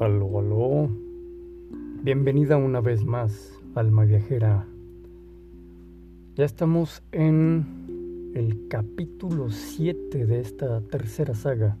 Aló, 0.00 0.38
aló. 0.38 0.88
Bienvenida 2.04 2.56
una 2.56 2.80
vez 2.80 3.04
más, 3.04 3.58
alma 3.74 4.04
viajera. 4.04 4.64
Ya 6.36 6.44
estamos 6.44 7.02
en 7.10 8.30
el 8.36 8.68
capítulo 8.68 9.50
7 9.50 10.24
de 10.24 10.38
esta 10.38 10.80
tercera 10.82 11.34
saga 11.34 11.76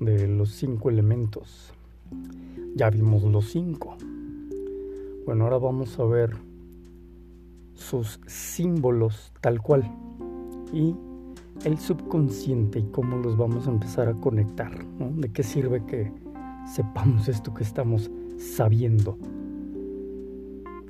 de 0.00 0.26
los 0.28 0.52
cinco 0.52 0.88
elementos. 0.88 1.74
Ya 2.74 2.88
vimos 2.88 3.22
los 3.24 3.50
cinco. 3.50 3.98
Bueno, 5.26 5.44
ahora 5.44 5.58
vamos 5.58 6.00
a 6.00 6.04
ver 6.06 6.30
sus 7.74 8.18
símbolos 8.26 9.30
tal 9.42 9.60
cual 9.60 9.94
y 10.72 10.96
el 11.66 11.76
subconsciente 11.78 12.78
y 12.78 12.84
cómo 12.84 13.18
los 13.18 13.36
vamos 13.36 13.66
a 13.66 13.72
empezar 13.72 14.08
a 14.08 14.14
conectar. 14.14 14.86
¿De 14.86 15.30
qué 15.30 15.42
sirve 15.42 15.84
que 15.84 16.23
sepamos 16.66 17.28
esto 17.28 17.52
que 17.54 17.62
estamos 17.62 18.10
sabiendo. 18.38 19.18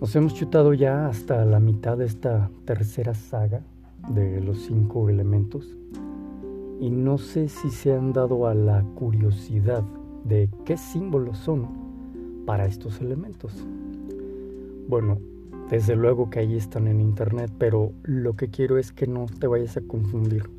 Nos 0.01 0.15
hemos 0.17 0.35
chutado 0.35 0.75
ya 0.75 1.07
hasta 1.07 1.45
la 1.45 1.61
mitad 1.61 1.97
de 1.97 2.07
esta 2.07 2.51
tercera 2.65 3.15
saga 3.15 3.63
de 4.09 4.41
los 4.41 4.59
cinco 4.63 5.09
elementos 5.09 5.77
y 6.81 6.91
no 6.91 7.17
sé 7.17 7.49
si 7.49 7.71
se 7.71 7.95
han 7.95 8.13
dado 8.13 8.47
a 8.47 8.55
la 8.55 8.83
curiosidad 8.95 9.83
de 10.25 10.51
qué 10.65 10.77
símbolos 10.77 11.39
son 11.39 11.67
para 12.45 12.67
estos 12.67 13.01
elementos. 13.01 13.65
Bueno, 14.89 15.19
desde 15.71 15.97
luego 15.97 16.29
que 16.29 16.41
ahí 16.41 16.57
están 16.57 16.87
en 16.89 17.01
internet, 17.01 17.51
pero 17.59 17.93
lo 18.03 18.35
que 18.35 18.49
quiero 18.49 18.77
es 18.77 18.93
que 18.93 19.07
no 19.07 19.27
te 19.39 19.47
vayas 19.47 19.77
a 19.79 19.81
confundir, 19.81 20.51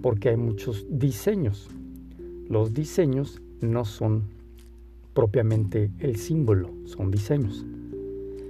porque 0.00 0.30
hay 0.30 0.36
muchos 0.36 0.86
diseños. 0.88 1.68
Los 2.48 2.72
diseños 2.72 3.42
no 3.64 3.84
son 3.84 4.24
propiamente 5.14 5.90
el 5.98 6.16
símbolo, 6.16 6.70
son 6.84 7.10
diseños. 7.10 7.64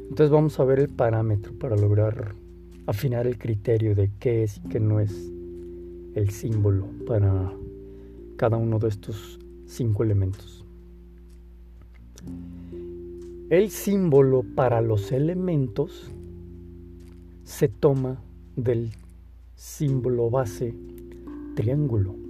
Entonces 0.08 0.30
vamos 0.30 0.58
a 0.60 0.64
ver 0.64 0.80
el 0.80 0.88
parámetro 0.88 1.52
para 1.58 1.76
lograr 1.76 2.34
afinar 2.86 3.26
el 3.26 3.38
criterio 3.38 3.94
de 3.94 4.10
qué 4.18 4.42
es 4.42 4.58
y 4.58 4.68
qué 4.68 4.80
no 4.80 5.00
es 5.00 5.32
el 6.14 6.30
símbolo 6.30 6.86
para 7.06 7.52
cada 8.36 8.56
uno 8.56 8.78
de 8.78 8.88
estos 8.88 9.38
cinco 9.66 10.04
elementos. 10.04 10.64
El 13.50 13.70
símbolo 13.70 14.44
para 14.54 14.80
los 14.80 15.12
elementos 15.12 16.10
se 17.44 17.68
toma 17.68 18.22
del 18.56 18.92
símbolo 19.54 20.30
base 20.30 20.74
triángulo. 21.54 22.23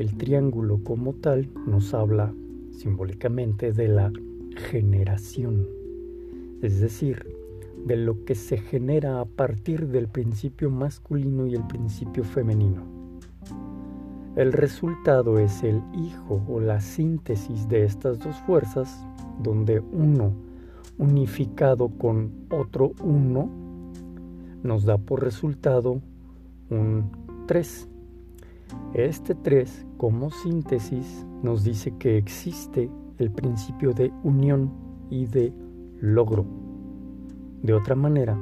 El 0.00 0.16
triángulo 0.16 0.82
como 0.82 1.12
tal 1.12 1.50
nos 1.66 1.92
habla 1.92 2.32
simbólicamente 2.70 3.70
de 3.70 3.86
la 3.86 4.10
generación, 4.70 5.68
es 6.62 6.80
decir, 6.80 7.36
de 7.84 7.96
lo 7.98 8.24
que 8.24 8.34
se 8.34 8.56
genera 8.56 9.20
a 9.20 9.26
partir 9.26 9.88
del 9.88 10.08
principio 10.08 10.70
masculino 10.70 11.46
y 11.46 11.54
el 11.54 11.66
principio 11.66 12.24
femenino. 12.24 12.82
El 14.36 14.54
resultado 14.54 15.38
es 15.38 15.62
el 15.62 15.82
hijo 15.92 16.42
o 16.48 16.60
la 16.60 16.80
síntesis 16.80 17.68
de 17.68 17.84
estas 17.84 18.20
dos 18.20 18.36
fuerzas, 18.46 19.06
donde 19.42 19.80
uno 19.80 20.32
unificado 20.96 21.90
con 21.90 22.46
otro 22.50 22.92
uno 23.04 23.50
nos 24.62 24.86
da 24.86 24.96
por 24.96 25.22
resultado 25.22 26.00
un 26.70 27.10
3. 27.46 27.89
Este 28.94 29.34
3 29.34 29.86
como 29.96 30.30
síntesis 30.30 31.26
nos 31.42 31.64
dice 31.64 31.92
que 31.98 32.16
existe 32.16 32.90
el 33.18 33.30
principio 33.30 33.92
de 33.92 34.12
unión 34.22 34.70
y 35.10 35.26
de 35.26 35.52
logro. 36.00 36.44
De 37.62 37.74
otra 37.74 37.94
manera, 37.94 38.38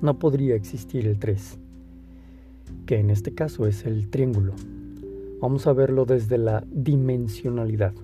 no 0.00 0.18
podría 0.18 0.54
existir 0.54 1.06
el 1.06 1.18
3, 1.18 1.58
que 2.86 2.98
en 2.98 3.10
este 3.10 3.34
caso 3.34 3.66
es 3.66 3.84
el 3.84 4.08
triángulo. 4.08 4.54
Vamos 5.40 5.66
a 5.66 5.72
verlo 5.72 6.04
desde 6.04 6.38
la 6.38 6.64
dimensionalidad. 6.70 7.94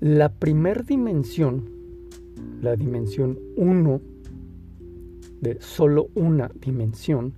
La 0.00 0.30
primer 0.30 0.86
dimensión, 0.86 1.64
la 2.62 2.76
dimensión 2.76 3.38
1, 3.56 4.00
de 5.40 5.60
solo 5.60 6.08
una 6.14 6.50
dimensión, 6.60 7.34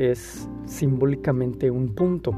es 0.00 0.48
simbólicamente 0.64 1.70
un 1.70 1.90
punto, 1.90 2.32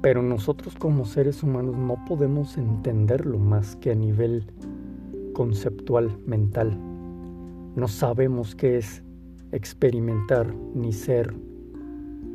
pero 0.00 0.22
nosotros 0.22 0.76
como 0.76 1.04
seres 1.04 1.42
humanos 1.42 1.76
no 1.76 2.04
podemos 2.06 2.56
entenderlo 2.56 3.38
más 3.38 3.74
que 3.76 3.90
a 3.90 3.94
nivel 3.96 4.44
conceptual, 5.32 6.16
mental. 6.24 6.78
No 7.74 7.88
sabemos 7.88 8.54
qué 8.54 8.78
es 8.78 9.02
experimentar 9.50 10.54
ni 10.74 10.92
ser 10.92 11.34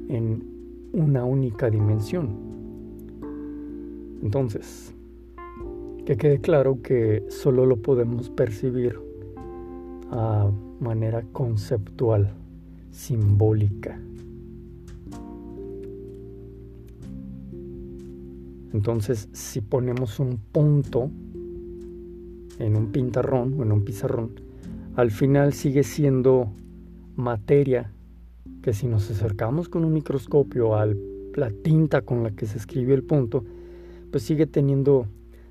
en 0.10 0.44
una 0.92 1.24
única 1.24 1.70
dimensión. 1.70 2.36
Entonces, 4.22 4.94
que 6.06 6.18
quede 6.18 6.40
claro 6.40 6.82
que 6.82 7.26
solo 7.30 7.66
lo 7.66 7.78
podemos 7.78 8.30
percibir 8.30 9.00
a 10.12 10.50
manera 10.80 11.24
conceptual, 11.34 12.34
simbólica. 12.92 14.00
Entonces, 18.78 19.28
si 19.32 19.62
ponemos 19.62 20.20
un 20.20 20.38
punto 20.38 21.10
en 22.60 22.76
un 22.76 22.92
pintarrón 22.92 23.56
o 23.58 23.64
en 23.64 23.72
un 23.72 23.84
pizarrón, 23.84 24.40
al 24.96 25.10
final 25.10 25.54
sigue 25.54 25.82
siendo 25.82 26.52
materia 27.16 27.92
que 28.62 28.74
si 28.74 28.86
nos 28.86 29.10
acercamos 29.10 29.68
con 29.68 29.84
un 29.84 29.94
microscopio 29.94 30.76
a 30.76 30.86
la 30.86 31.50
tinta 31.64 32.04
con 32.04 32.22
la 32.22 32.30
que 32.30 32.46
se 32.46 32.60
escribió 32.60 32.94
el 32.94 33.02
punto, 33.02 33.44
pues 34.12 34.22
sigue 34.22 34.46
teniendo 34.46 35.08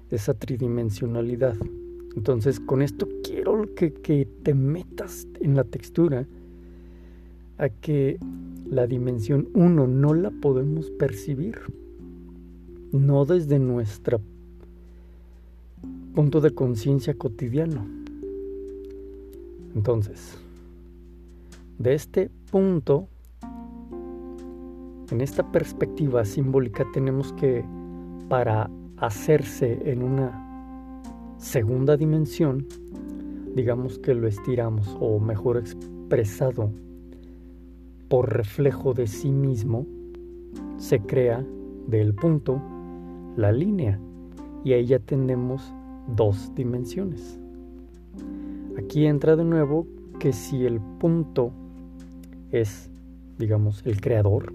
esa 0.09 0.34
tridimensionalidad. 0.34 1.56
Entonces, 2.15 2.60
con 2.60 2.81
esto 2.81 3.09
quiero 3.25 3.75
que, 3.75 3.92
que 3.92 4.28
te 4.44 4.54
metas 4.54 5.26
en 5.41 5.56
la 5.56 5.65
textura 5.65 6.28
a 7.59 7.70
que 7.70 8.20
la 8.70 8.86
dimensión 8.86 9.48
1 9.53 9.88
no 9.88 10.15
la 10.15 10.31
podemos 10.31 10.92
percibir 10.92 11.59
no 12.98 13.24
desde 13.24 13.58
nuestro 13.58 14.20
punto 16.14 16.40
de 16.40 16.50
conciencia 16.52 17.14
cotidiano. 17.14 17.86
Entonces, 19.74 20.38
de 21.78 21.94
este 21.94 22.30
punto, 22.50 23.08
en 25.10 25.20
esta 25.20 25.52
perspectiva 25.52 26.24
simbólica 26.24 26.86
tenemos 26.94 27.32
que, 27.34 27.64
para 28.28 28.70
hacerse 28.96 29.78
en 29.84 30.02
una 30.02 31.02
segunda 31.36 31.98
dimensión, 31.98 32.66
digamos 33.54 33.98
que 33.98 34.14
lo 34.14 34.26
estiramos, 34.26 34.96
o 35.00 35.20
mejor 35.20 35.58
expresado, 35.58 36.70
por 38.08 38.32
reflejo 38.32 38.94
de 38.94 39.06
sí 39.06 39.30
mismo, 39.30 39.86
se 40.78 41.00
crea 41.00 41.44
del 41.86 42.14
punto 42.14 42.62
la 43.36 43.52
línea 43.52 44.00
y 44.64 44.72
ahí 44.72 44.86
ya 44.86 44.98
tenemos 44.98 45.72
dos 46.16 46.52
dimensiones. 46.54 47.38
Aquí 48.78 49.06
entra 49.06 49.36
de 49.36 49.44
nuevo 49.44 49.86
que 50.19 50.32
si 50.32 50.64
el 50.64 50.80
punto 50.80 51.53
es, 52.50 52.91
digamos, 53.38 53.84
el 53.86 54.00
creador 54.00 54.53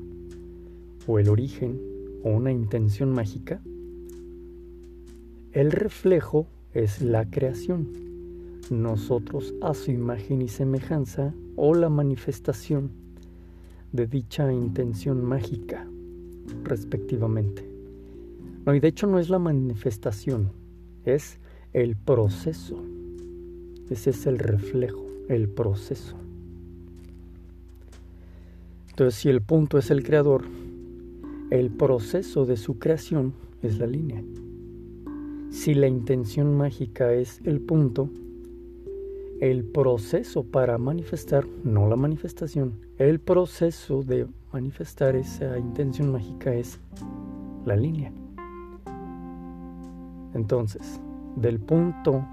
o 1.08 1.20
el 1.20 1.30
origen 1.30 1.80
o 2.24 2.30
una 2.30 2.52
intención 2.52 3.12
mágica, 3.12 3.62
el 5.54 5.72
reflejo 5.72 6.48
es 6.74 7.02
la 7.02 7.30
creación. 7.30 7.88
Nosotros 8.70 9.54
a 9.62 9.74
su 9.74 9.92
imagen 9.92 10.42
y 10.42 10.48
semejanza 10.48 11.34
o 11.56 11.74
la 11.74 11.90
manifestación 11.90 12.92
de 13.92 14.08
dicha 14.08 14.52
intención 14.54 15.24
mágica, 15.24 15.86
respectivamente. 16.64 17.71
No, 18.66 18.76
y 18.76 18.80
de 18.80 18.88
hecho 18.88 19.08
no 19.08 19.20
es 19.20 19.30
la 19.30 19.40
manifestación, 19.40 20.52
es 21.04 21.40
el 21.74 21.96
proceso. 21.96 22.84
Ese 23.90 24.12
es 24.12 24.26
el 24.26 24.40
reflejo, 24.40 25.06
el 25.28 25.50
proceso. 25.50 26.16
Entonces, 28.90 29.20
si 29.20 29.30
el 29.30 29.42
punto 29.42 29.78
es 29.78 29.90
el 29.90 30.04
creador, 30.04 30.44
el 31.50 31.72
proceso 31.72 32.46
de 32.46 32.56
su 32.56 32.78
creación 32.78 33.34
es 33.62 33.80
la 33.80 33.88
línea. 33.88 34.24
Si 35.50 35.74
la 35.74 35.88
intención 35.88 36.56
mágica 36.56 37.14
es 37.14 37.42
el 37.44 37.60
punto, 37.62 38.10
el 39.42 39.66
proceso 39.66 40.44
para 40.44 40.78
manifestar, 40.78 41.48
no 41.64 41.90
la 41.90 41.96
manifestación, 41.96 42.74
el 42.98 43.20
proceso 43.20 44.04
de 44.04 44.28
manifestar 44.54 45.16
esa 45.16 45.58
intención 45.58 46.12
mágica 46.12 46.54
es 46.54 46.80
la 47.66 47.76
línea. 47.76 48.14
Entonces, 50.34 51.02
del 51.36 51.60
punto 51.60 52.26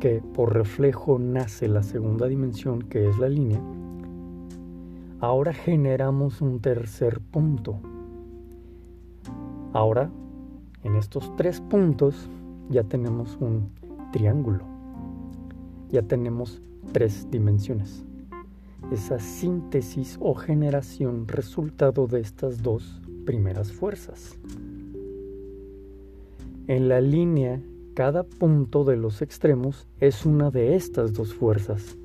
que 0.00 0.22
por 0.34 0.54
reflejo 0.54 1.18
nace 1.18 1.68
la 1.68 1.82
segunda 1.82 2.26
dimensión, 2.26 2.82
que 2.82 3.08
es 3.08 3.18
la 3.18 3.28
línea, 3.28 3.60
ahora 5.20 5.52
generamos 5.52 6.40
un 6.40 6.60
tercer 6.60 7.20
punto. 7.20 7.80
Ahora, 9.72 10.10
en 10.82 10.96
estos 10.96 11.34
tres 11.36 11.60
puntos, 11.60 12.30
ya 12.68 12.84
tenemos 12.84 13.36
un 13.40 13.70
triángulo. 14.12 14.64
Ya 15.90 16.02
tenemos 16.02 16.62
tres 16.92 17.28
dimensiones. 17.30 18.04
Esa 18.90 19.18
síntesis 19.18 20.16
o 20.20 20.34
generación 20.34 21.26
resultado 21.26 22.06
de 22.06 22.20
estas 22.20 22.62
dos 22.62 23.02
primeras 23.24 23.72
fuerzas. 23.72 24.38
En 26.68 26.88
la 26.88 27.00
línea, 27.00 27.62
cada 27.94 28.24
punto 28.24 28.82
de 28.82 28.96
los 28.96 29.22
extremos 29.22 29.86
es 30.00 30.26
una 30.26 30.50
de 30.50 30.74
estas 30.74 31.12
dos 31.12 31.32
fuerzas 31.32 31.96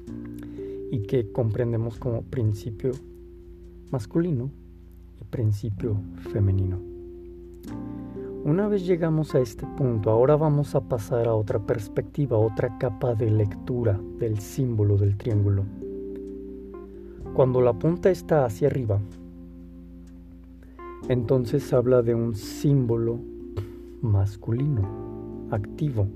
y 0.92 1.00
que 1.08 1.32
comprendemos 1.32 1.98
como 1.98 2.22
principio 2.22 2.92
masculino 3.90 4.52
y 5.20 5.24
principio 5.24 5.98
femenino. 6.32 6.78
Una 8.44 8.68
vez 8.68 8.86
llegamos 8.86 9.34
a 9.34 9.40
este 9.40 9.66
punto, 9.66 10.12
ahora 10.12 10.36
vamos 10.36 10.76
a 10.76 10.82
pasar 10.82 11.28
a 11.28 11.34
otra 11.34 11.58
perspectiva, 11.58 12.38
otra 12.38 12.78
capa 12.78 13.16
de 13.16 13.32
lectura 13.32 14.00
del 14.20 14.38
símbolo 14.38 14.96
del 14.96 15.18
triángulo. 15.18 15.64
Cuando 17.34 17.62
la 17.62 17.74
punta 17.74 18.12
está 18.12 18.46
hacia 18.46 18.68
arriba, 18.68 19.00
entonces 21.10 21.74
habla 21.74 22.04
de 22.04 22.14
un 22.14 22.36
símbolo 22.36 23.31
masculino, 24.02 25.48
activo. 25.52 26.08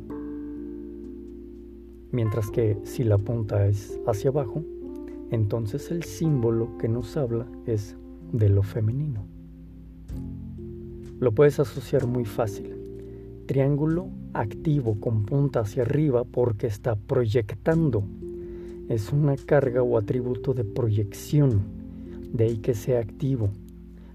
Mientras 2.12 2.50
que 2.50 2.78
si 2.84 3.04
la 3.04 3.18
punta 3.18 3.68
es 3.68 4.00
hacia 4.08 4.30
abajo, 4.30 4.64
entonces 5.32 5.92
el 5.92 6.04
símbolo 6.04 6.78
que 6.78 6.88
nos 6.88 7.18
habla 7.18 7.48
es 7.66 7.96
de 8.32 8.50
lo 8.50 8.64
femenino. 8.64 9.26
Lo 11.20 11.32
puedes 11.34 11.60
asociar 11.60 12.08
muy 12.08 12.26
fácil. 12.26 12.76
Triángulo 13.46 14.10
activo 14.34 15.00
con 15.00 15.26
punta 15.26 15.62
hacia 15.62 15.84
arriba 15.84 16.24
porque 16.24 16.68
está 16.68 16.96
proyectando. 16.96 18.04
Es 18.90 19.12
una 19.12 19.36
carga 19.36 19.82
o 19.82 19.98
atributo 19.98 20.54
de 20.54 20.64
proyección, 20.64 21.62
de 22.34 22.46
ahí 22.46 22.58
que 22.58 22.74
sea 22.74 23.00
activo. 23.00 23.50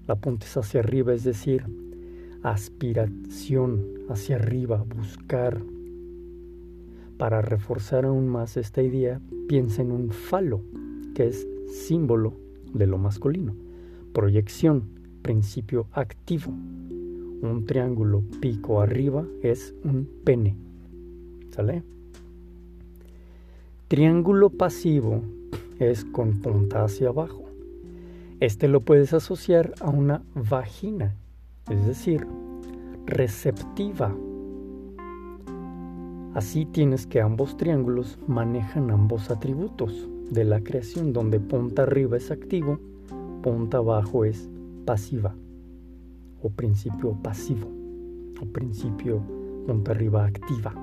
La 0.07 0.15
punta 0.15 0.45
es 0.45 0.57
hacia 0.57 0.79
arriba, 0.79 1.13
es 1.13 1.23
decir, 1.23 1.65
aspiración 2.43 3.85
hacia 4.09 4.37
arriba, 4.37 4.83
buscar. 4.95 5.61
Para 7.17 7.41
reforzar 7.41 8.05
aún 8.05 8.27
más 8.27 8.57
esta 8.57 8.81
idea, 8.81 9.21
piensa 9.47 9.81
en 9.81 9.91
un 9.91 10.09
falo, 10.11 10.61
que 11.13 11.27
es 11.27 11.47
símbolo 11.71 12.33
de 12.73 12.87
lo 12.87 12.97
masculino. 12.97 13.53
Proyección, 14.13 14.83
principio 15.21 15.87
activo. 15.91 16.51
Un 16.51 17.65
triángulo 17.67 18.23
pico 18.39 18.81
arriba 18.81 19.25
es 19.41 19.73
un 19.83 20.07
pene. 20.23 20.55
¿Sale? 21.51 21.83
Triángulo 23.87 24.49
pasivo 24.49 25.21
es 25.79 26.05
con 26.05 26.39
punta 26.41 26.83
hacia 26.83 27.09
abajo. 27.09 27.43
Este 28.39 28.67
lo 28.67 28.81
puedes 28.81 29.13
asociar 29.13 29.73
a 29.81 29.89
una 29.89 30.23
vagina, 30.33 31.13
es 31.71 31.85
decir, 31.85 32.27
receptiva. 33.05 34.13
Así 36.33 36.65
tienes 36.65 37.07
que 37.07 37.21
ambos 37.21 37.57
triángulos 37.57 38.19
manejan 38.27 38.91
ambos 38.91 39.31
atributos 39.31 40.09
de 40.29 40.45
la 40.45 40.61
creación, 40.61 41.13
donde 41.13 41.39
punta 41.39 41.83
arriba 41.83 42.17
es 42.17 42.31
activo, 42.31 42.79
punta 43.41 43.77
abajo 43.77 44.23
es 44.25 44.49
pasiva, 44.85 45.35
o 46.41 46.49
principio 46.49 47.17
pasivo, 47.21 47.67
o 48.41 48.45
principio 48.45 49.21
punta 49.65 49.91
arriba 49.91 50.25
activa. 50.25 50.73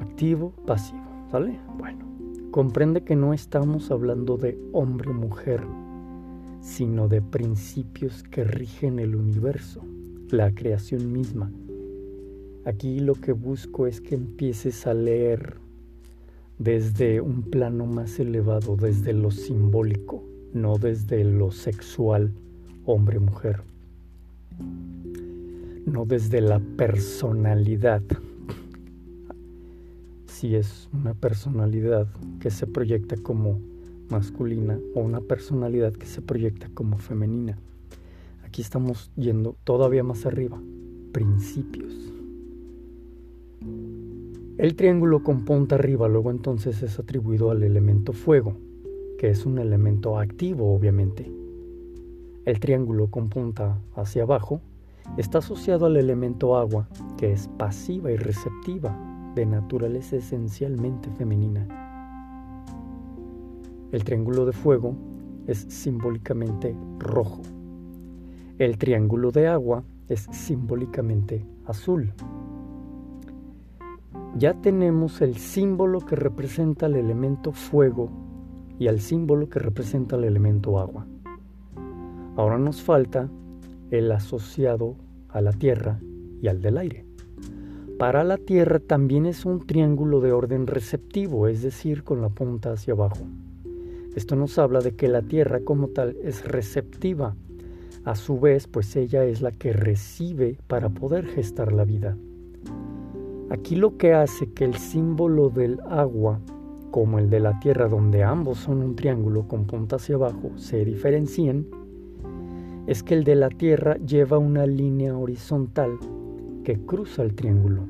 Activo, 0.00 0.52
pasivo, 0.66 1.02
¿sale? 1.30 1.58
Bueno, 1.78 2.04
comprende 2.50 3.02
que 3.02 3.16
no 3.16 3.34
estamos 3.34 3.90
hablando 3.90 4.36
de 4.36 4.58
hombre 4.72 5.10
o 5.10 5.14
mujer, 5.14 5.62
sino 6.60 7.08
de 7.08 7.22
principios 7.22 8.22
que 8.22 8.44
rigen 8.44 8.98
el 8.98 9.16
universo, 9.16 9.82
la 10.30 10.54
creación 10.54 11.12
misma. 11.12 11.50
Aquí 12.64 13.00
lo 13.00 13.14
que 13.14 13.32
busco 13.32 13.86
es 13.86 14.00
que 14.00 14.14
empieces 14.14 14.86
a 14.86 14.94
leer 14.94 15.56
desde 16.58 17.22
un 17.22 17.42
plano 17.42 17.86
más 17.86 18.18
elevado, 18.20 18.76
desde 18.76 19.14
lo 19.14 19.30
simbólico, 19.30 20.22
no 20.52 20.76
desde 20.76 21.24
lo 21.24 21.50
sexual, 21.50 22.32
hombre-mujer, 22.84 23.62
no 25.86 26.04
desde 26.04 26.42
la 26.42 26.60
personalidad. 26.76 28.02
Si 30.26 30.54
es 30.54 30.88
una 30.92 31.14
personalidad 31.14 32.08
que 32.40 32.50
se 32.50 32.66
proyecta 32.66 33.16
como 33.16 33.58
masculina 34.10 34.78
o 34.94 35.00
una 35.00 35.20
personalidad 35.20 35.92
que 35.92 36.06
se 36.06 36.22
proyecta 36.22 36.68
como 36.74 36.98
femenina. 36.98 37.58
Aquí 38.44 38.62
estamos 38.62 39.10
yendo 39.16 39.56
todavía 39.64 40.02
más 40.02 40.26
arriba, 40.26 40.60
principios. 41.12 41.92
El 44.58 44.76
triángulo 44.76 45.22
con 45.22 45.44
punta 45.44 45.76
arriba 45.76 46.08
luego 46.08 46.30
entonces 46.30 46.82
es 46.82 46.98
atribuido 46.98 47.50
al 47.50 47.62
elemento 47.62 48.12
fuego, 48.12 48.56
que 49.18 49.30
es 49.30 49.46
un 49.46 49.58
elemento 49.58 50.18
activo 50.18 50.74
obviamente. 50.74 51.30
El 52.44 52.60
triángulo 52.60 53.10
con 53.10 53.28
punta 53.28 53.80
hacia 53.94 54.24
abajo 54.24 54.60
está 55.16 55.38
asociado 55.38 55.86
al 55.86 55.96
elemento 55.96 56.56
agua, 56.56 56.88
que 57.16 57.32
es 57.32 57.48
pasiva 57.58 58.10
y 58.10 58.16
receptiva, 58.16 59.32
de 59.34 59.46
naturaleza 59.46 60.16
esencialmente 60.16 61.10
femenina. 61.12 61.89
El 63.92 64.04
triángulo 64.04 64.46
de 64.46 64.52
fuego 64.52 64.94
es 65.46 65.66
simbólicamente 65.68 66.76
rojo. 66.98 67.42
El 68.58 68.78
triángulo 68.78 69.32
de 69.32 69.48
agua 69.48 69.82
es 70.08 70.28
simbólicamente 70.30 71.44
azul. 71.66 72.12
Ya 74.36 74.54
tenemos 74.54 75.20
el 75.22 75.36
símbolo 75.36 76.00
que 76.00 76.14
representa 76.14 76.86
el 76.86 76.94
elemento 76.94 77.52
fuego 77.52 78.10
y 78.78 78.86
el 78.86 79.00
símbolo 79.00 79.48
que 79.48 79.58
representa 79.58 80.14
el 80.14 80.24
elemento 80.24 80.78
agua. 80.78 81.06
Ahora 82.36 82.58
nos 82.58 82.80
falta 82.80 83.28
el 83.90 84.12
asociado 84.12 84.94
a 85.28 85.40
la 85.40 85.52
tierra 85.52 86.00
y 86.40 86.46
al 86.46 86.62
del 86.62 86.78
aire. 86.78 87.06
Para 87.98 88.22
la 88.22 88.38
tierra 88.38 88.78
también 88.78 89.26
es 89.26 89.44
un 89.44 89.66
triángulo 89.66 90.20
de 90.20 90.32
orden 90.32 90.66
receptivo, 90.66 91.48
es 91.48 91.62
decir, 91.62 92.04
con 92.04 92.22
la 92.22 92.28
punta 92.28 92.72
hacia 92.72 92.94
abajo. 92.94 93.26
Esto 94.14 94.34
nos 94.34 94.58
habla 94.58 94.80
de 94.80 94.92
que 94.92 95.06
la 95.06 95.22
tierra 95.22 95.60
como 95.60 95.88
tal 95.88 96.16
es 96.22 96.44
receptiva. 96.44 97.36
A 98.04 98.16
su 98.16 98.40
vez, 98.40 98.66
pues 98.66 98.96
ella 98.96 99.24
es 99.24 99.40
la 99.40 99.52
que 99.52 99.72
recibe 99.72 100.58
para 100.66 100.88
poder 100.88 101.26
gestar 101.26 101.72
la 101.72 101.84
vida. 101.84 102.16
Aquí 103.50 103.76
lo 103.76 103.96
que 103.96 104.14
hace 104.14 104.50
que 104.52 104.64
el 104.64 104.74
símbolo 104.74 105.48
del 105.48 105.80
agua, 105.88 106.40
como 106.90 107.18
el 107.18 107.30
de 107.30 107.40
la 107.40 107.60
tierra, 107.60 107.88
donde 107.88 108.24
ambos 108.24 108.58
son 108.58 108.82
un 108.82 108.96
triángulo 108.96 109.46
con 109.46 109.66
punta 109.66 109.96
hacia 109.96 110.16
abajo, 110.16 110.50
se 110.56 110.84
diferencien, 110.84 111.68
es 112.86 113.02
que 113.02 113.14
el 113.14 113.22
de 113.22 113.36
la 113.36 113.48
tierra 113.48 113.96
lleva 113.98 114.38
una 114.38 114.66
línea 114.66 115.16
horizontal 115.16 115.98
que 116.64 116.80
cruza 116.84 117.22
el 117.22 117.34
triángulo. 117.34 117.82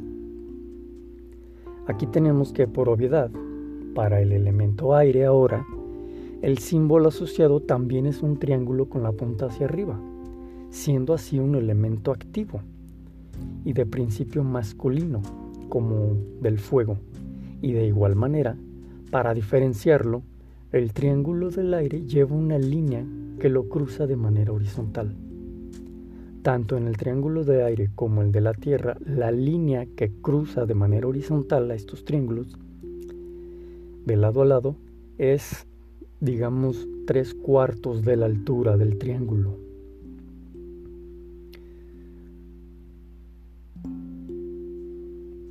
Aquí 1.86 2.06
tenemos 2.06 2.52
que, 2.52 2.66
por 2.66 2.88
obviedad, 2.88 3.30
para 3.94 4.20
el 4.20 4.32
elemento 4.32 4.94
aire 4.94 5.24
ahora, 5.24 5.64
el 6.42 6.56
símbolo 6.59 7.09
asociado 7.09 7.61
también 7.61 8.06
es 8.06 8.23
un 8.23 8.38
triángulo 8.38 8.88
con 8.88 9.02
la 9.02 9.12
punta 9.12 9.47
hacia 9.47 9.66
arriba, 9.66 10.00
siendo 10.70 11.12
así 11.12 11.38
un 11.38 11.54
elemento 11.54 12.12
activo 12.12 12.62
y 13.64 13.75
de 13.75 13.85
principio 13.85 14.42
masculino, 14.42 15.20
como 15.68 16.16
del 16.40 16.59
fuego. 16.59 16.99
Y 17.61 17.73
de 17.73 17.87
igual 17.87 18.16
manera, 18.16 18.56
para 19.11 19.35
diferenciarlo, 19.35 20.23
el 20.73 20.92
triángulo 20.92 21.50
del 21.50 21.75
aire 21.75 22.06
lleva 22.06 22.35
una 22.35 22.59
línea 22.59 23.04
que 23.38 23.50
lo 23.50 23.68
cruza 23.68 24.06
de 24.06 24.16
manera 24.16 24.52
horizontal. 24.52 25.14
Tanto 26.42 26.78
en 26.78 26.87
el 26.87 26.97
triángulo 26.97 27.44
de 27.44 27.64
aire 27.64 27.90
como 27.94 28.23
el 28.23 28.32
de 28.32 28.40
la 28.40 28.54
Tierra, 28.54 28.97
la 29.04 29.30
línea 29.30 29.87
que 29.94 30.11
cruza 30.23 30.64
de 30.64 30.75
manera 30.75 31.06
horizontal 31.06 31.70
a 31.70 31.75
estos 31.75 32.04
triángulos, 32.04 32.56
de 34.06 34.16
lado 34.16 34.40
a 34.40 34.47
lado, 34.47 34.76
es 35.18 35.66
digamos, 36.20 36.86
tres 37.06 37.34
cuartos 37.34 38.04
de 38.04 38.16
la 38.16 38.26
altura 38.26 38.76
del 38.76 38.98
triángulo. 38.98 39.56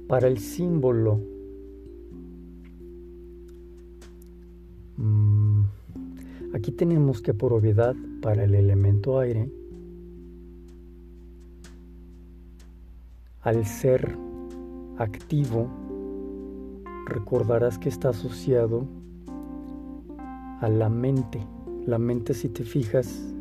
Para 0.07 0.27
el 0.27 0.39
símbolo 0.39 1.19
mm, 4.97 5.39
Aquí 6.51 6.71
tenemos 6.71 7.21
que 7.21 7.35
por 7.35 7.53
obviedad 7.53 7.95
para 8.21 8.43
el 8.43 8.55
elemento 8.55 9.19
aire, 9.19 9.51
al 13.41 13.65
ser 13.67 14.17
activo, 14.97 15.69
recordarás 17.05 17.77
que 17.77 17.87
está 17.87 18.09
asociado 18.09 18.87
a 20.61 20.69
la 20.69 20.89
mente. 20.89 21.45
La 21.85 21.97
mente, 21.97 22.33
si 22.33 22.49
te 22.49 22.63
fijas, 22.63 23.33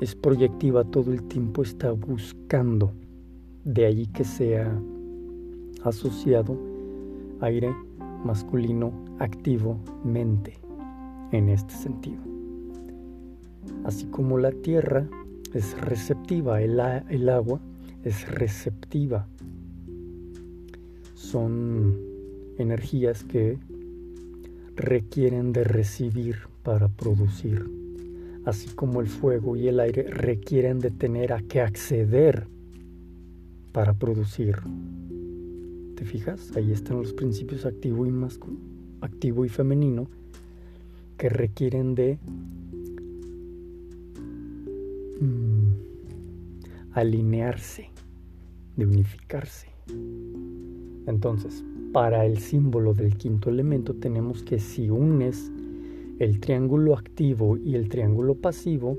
es 0.00 0.14
proyectiva, 0.14 0.84
todo 0.84 1.12
el 1.12 1.22
tiempo 1.24 1.62
está 1.62 1.92
buscando. 1.92 2.92
De 3.64 3.86
allí 3.86 4.06
que 4.06 4.24
sea 4.24 4.78
asociado 5.82 6.56
aire 7.40 7.74
masculino 8.24 8.92
activo, 9.18 9.78
mente, 10.04 10.54
en 11.32 11.48
este 11.48 11.74
sentido. 11.74 12.20
Así 13.84 14.06
como 14.06 14.38
la 14.38 14.52
tierra 14.52 15.08
es 15.54 15.78
receptiva, 15.80 16.60
el, 16.60 16.80
el 17.08 17.28
agua 17.28 17.60
es 18.04 18.30
receptiva. 18.30 19.26
Son 21.14 21.96
energías 22.58 23.24
que 23.24 23.58
requieren 24.76 25.52
de 25.52 25.64
recibir 25.64 26.36
para 26.62 26.88
producir, 26.88 27.68
así 28.44 28.68
como 28.74 29.00
el 29.00 29.08
fuego 29.08 29.56
y 29.56 29.68
el 29.68 29.80
aire 29.80 30.04
requieren 30.04 30.78
de 30.78 30.90
tener 30.90 31.32
a 31.32 31.40
que 31.40 31.60
acceder 31.60 32.46
para 33.72 33.94
producir. 33.94 34.56
¿Te 35.96 36.04
fijas? 36.04 36.54
Ahí 36.56 36.72
están 36.72 36.98
los 36.98 37.14
principios 37.14 37.64
activo 37.64 38.06
y 38.06 38.12
activo 39.00 39.44
y 39.44 39.48
femenino 39.48 40.08
que 41.16 41.30
requieren 41.30 41.94
de 41.94 42.18
mm, 45.20 45.70
alinearse, 46.92 47.88
de 48.76 48.86
unificarse. 48.86 49.68
Entonces, 51.06 51.64
para 51.92 52.24
el 52.24 52.38
símbolo 52.38 52.94
del 52.94 53.16
quinto 53.16 53.50
elemento 53.50 53.94
tenemos 53.94 54.42
que 54.42 54.58
si 54.58 54.90
unes 54.90 55.50
el 56.18 56.40
triángulo 56.40 56.94
activo 56.94 57.56
y 57.56 57.74
el 57.74 57.88
triángulo 57.88 58.34
pasivo, 58.34 58.98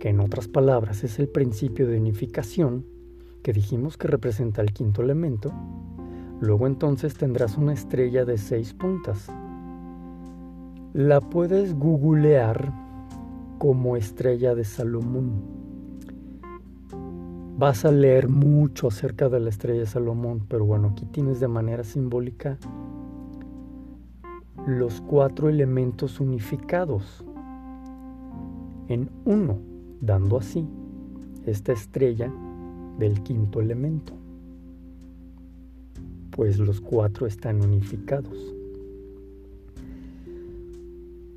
que 0.00 0.10
en 0.10 0.20
otras 0.20 0.48
palabras 0.48 1.04
es 1.04 1.18
el 1.18 1.28
principio 1.28 1.86
de 1.86 1.98
unificación, 1.98 2.84
que 3.42 3.52
dijimos 3.52 3.96
que 3.96 4.08
representa 4.08 4.62
el 4.62 4.72
quinto 4.72 5.02
elemento, 5.02 5.52
luego 6.40 6.66
entonces 6.66 7.14
tendrás 7.14 7.56
una 7.56 7.72
estrella 7.72 8.24
de 8.24 8.38
seis 8.38 8.72
puntas. 8.74 9.28
La 10.92 11.20
puedes 11.20 11.74
googlear 11.74 12.72
como 13.58 13.96
estrella 13.96 14.54
de 14.54 14.64
Salomón 14.64 15.53
Vas 17.56 17.84
a 17.84 17.92
leer 17.92 18.28
mucho 18.28 18.88
acerca 18.88 19.28
de 19.28 19.38
la 19.38 19.48
estrella 19.48 19.80
de 19.80 19.86
Salomón, 19.86 20.44
pero 20.48 20.64
bueno, 20.64 20.88
aquí 20.88 21.04
tienes 21.06 21.38
de 21.38 21.46
manera 21.46 21.84
simbólica 21.84 22.58
los 24.66 25.00
cuatro 25.00 25.48
elementos 25.48 26.18
unificados 26.18 27.24
en 28.88 29.08
uno, 29.24 29.58
dando 30.00 30.38
así 30.38 30.66
esta 31.46 31.72
estrella 31.72 32.32
del 32.98 33.22
quinto 33.22 33.60
elemento, 33.60 34.14
pues 36.30 36.58
los 36.58 36.80
cuatro 36.80 37.26
están 37.26 37.62
unificados. 37.62 38.53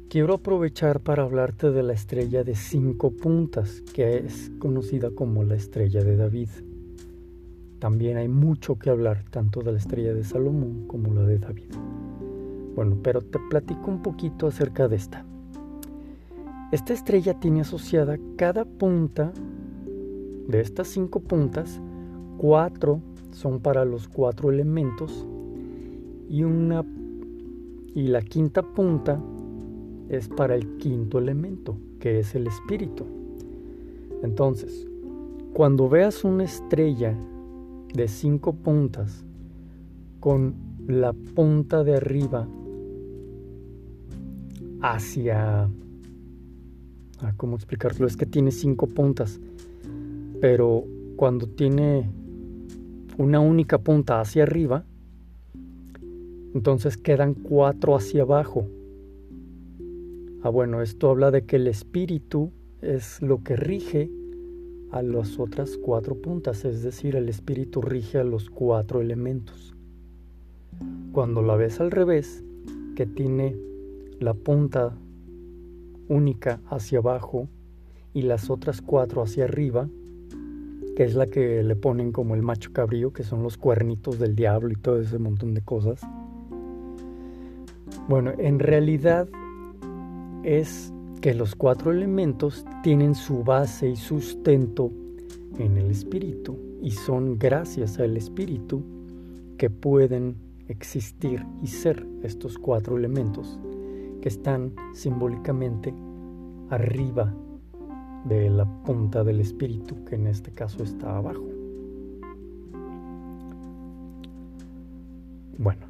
Quiero 0.09 0.35
aprovechar 0.35 1.01
para 1.01 1.23
hablarte 1.23 1.69
de 1.69 1.83
la 1.83 1.91
estrella 1.91 2.45
de 2.45 2.55
cinco 2.55 3.11
puntas, 3.11 3.81
que 3.93 4.19
es 4.19 4.49
conocida 4.57 5.11
como 5.11 5.43
la 5.43 5.55
estrella 5.55 6.01
de 6.01 6.15
David. 6.15 6.47
También 7.79 8.15
hay 8.15 8.29
mucho 8.29 8.79
que 8.79 8.89
hablar, 8.89 9.25
tanto 9.31 9.59
de 9.63 9.73
la 9.73 9.77
estrella 9.77 10.13
de 10.13 10.23
Salomón 10.23 10.87
como 10.87 11.13
la 11.13 11.23
de 11.23 11.39
David. 11.39 11.73
Bueno, 12.73 12.97
pero 13.03 13.21
te 13.21 13.37
platico 13.49 13.91
un 13.91 14.01
poquito 14.01 14.47
acerca 14.47 14.87
de 14.87 14.95
esta. 14.95 15.25
Esta 16.71 16.93
estrella 16.93 17.37
tiene 17.37 17.59
asociada 17.59 18.17
cada 18.37 18.63
punta 18.63 19.33
de 20.47 20.61
estas 20.61 20.87
cinco 20.87 21.19
puntas, 21.19 21.81
cuatro 22.37 23.01
son 23.31 23.59
para 23.59 23.83
los 23.83 24.07
cuatro 24.07 24.53
elementos 24.53 25.27
y 26.29 26.43
una 26.43 26.85
y 27.93 28.07
la 28.07 28.21
quinta 28.21 28.61
punta 28.61 29.19
es 30.09 30.27
para 30.27 30.55
el 30.55 30.77
quinto 30.77 31.19
elemento, 31.19 31.77
que 31.99 32.19
es 32.19 32.35
el 32.35 32.47
espíritu. 32.47 33.05
Entonces, 34.23 34.87
cuando 35.53 35.89
veas 35.89 36.23
una 36.23 36.43
estrella 36.43 37.15
de 37.93 38.07
cinco 38.07 38.53
puntas 38.53 39.25
con 40.19 40.55
la 40.87 41.13
punta 41.13 41.83
de 41.83 41.95
arriba 41.95 42.47
hacia... 44.81 45.69
Ah, 47.19 47.33
¿Cómo 47.35 47.55
explicarlo? 47.55 48.05
Es 48.05 48.15
que 48.15 48.25
tiene 48.25 48.51
cinco 48.51 48.87
puntas, 48.87 49.39
pero 50.39 50.83
cuando 51.15 51.47
tiene 51.47 52.09
una 53.17 53.39
única 53.39 53.79
punta 53.79 54.21
hacia 54.21 54.43
arriba, 54.43 54.85
entonces 56.53 56.97
quedan 56.97 57.33
cuatro 57.33 57.95
hacia 57.95 58.21
abajo. 58.21 58.67
Ah, 60.43 60.49
bueno, 60.49 60.83
esto 60.83 61.09
habla 61.09 61.31
de 61.31 61.45
que 61.45 61.55
el 61.55 61.67
espíritu 61.67 62.51
es 62.81 63.21
lo 63.23 63.43
que 63.43 63.55
rige 63.55 64.11
a 64.91 65.01
las 65.01 65.39
otras 65.39 65.77
cuatro 65.77 66.21
puntas, 66.21 66.63
es 66.63 66.83
decir, 66.83 67.15
el 67.15 67.27
espíritu 67.27 67.81
rige 67.81 68.19
a 68.19 68.23
los 68.23 68.51
cuatro 68.51 69.01
elementos. 69.01 69.75
Cuando 71.11 71.41
la 71.41 71.55
ves 71.55 71.79
al 71.79 71.89
revés, 71.89 72.43
que 72.95 73.07
tiene 73.07 73.55
la 74.19 74.35
punta 74.35 74.95
única 76.07 76.61
hacia 76.69 76.99
abajo 76.99 77.47
y 78.13 78.21
las 78.21 78.51
otras 78.51 78.81
cuatro 78.81 79.23
hacia 79.23 79.45
arriba, 79.45 79.89
que 80.95 81.03
es 81.03 81.15
la 81.15 81.25
que 81.25 81.63
le 81.63 81.75
ponen 81.75 82.11
como 82.11 82.35
el 82.35 82.43
macho 82.43 82.71
cabrío, 82.73 83.11
que 83.11 83.23
son 83.23 83.41
los 83.41 83.57
cuernitos 83.57 84.19
del 84.19 84.35
diablo 84.35 84.71
y 84.71 84.75
todo 84.75 85.01
ese 85.01 85.17
montón 85.17 85.55
de 85.55 85.61
cosas. 85.61 86.01
Bueno, 88.07 88.33
en 88.37 88.59
realidad 88.59 89.27
es 90.47 90.93
que 91.19 91.33
los 91.33 91.55
cuatro 91.55 91.91
elementos 91.91 92.65
tienen 92.81 93.15
su 93.15 93.43
base 93.43 93.89
y 93.89 93.97
sustento 93.97 94.89
en 95.59 95.77
el 95.77 95.91
espíritu 95.91 96.57
y 96.81 96.91
son 96.91 97.37
gracias 97.37 97.99
al 97.99 98.15
espíritu 98.15 98.81
que 99.57 99.69
pueden 99.69 100.37
existir 100.69 101.45
y 101.61 101.67
ser 101.67 102.07
estos 102.23 102.57
cuatro 102.57 102.95
elementos 102.95 103.59
que 104.21 104.29
están 104.29 104.73
simbólicamente 104.93 105.93
arriba 106.69 107.35
de 108.23 108.49
la 108.49 108.65
punta 108.83 109.25
del 109.25 109.41
espíritu 109.41 110.05
que 110.05 110.15
en 110.15 110.27
este 110.27 110.51
caso 110.51 110.81
está 110.81 111.17
abajo. 111.17 111.43
Bueno, 115.57 115.86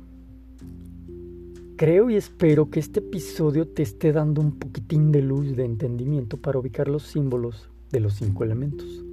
Creo 1.77 2.09
y 2.09 2.15
espero 2.15 2.71
que 2.71 2.79
este 2.79 3.01
episodio 3.01 3.67
te 3.67 3.83
esté 3.83 4.11
dando 4.11 4.41
un 4.41 4.53
poquitín 4.57 5.11
de 5.11 5.21
luz 5.21 5.55
de 5.55 5.63
entendimiento 5.63 6.37
para 6.37 6.57
ubicar 6.57 6.87
los 6.87 7.03
símbolos 7.03 7.69
de 7.91 7.99
los 7.99 8.15
cinco 8.15 8.43
elementos. 8.43 9.05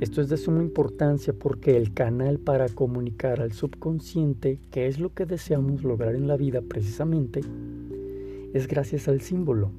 Esto 0.00 0.20
es 0.20 0.28
de 0.28 0.38
suma 0.38 0.60
importancia 0.60 1.32
porque 1.32 1.76
el 1.76 1.94
canal 1.94 2.40
para 2.40 2.68
comunicar 2.68 3.40
al 3.40 3.52
subconsciente 3.52 4.58
qué 4.72 4.88
es 4.88 4.98
lo 4.98 5.14
que 5.14 5.24
deseamos 5.24 5.84
lograr 5.84 6.16
en 6.16 6.26
la 6.26 6.36
vida 6.36 6.62
precisamente 6.62 7.42
es 8.52 8.66
gracias 8.66 9.06
al 9.06 9.20
símbolo. 9.20 9.70